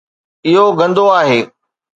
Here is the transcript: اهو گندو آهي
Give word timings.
اهو 0.47 0.65
گندو 0.79 1.05
آهي 1.19 1.39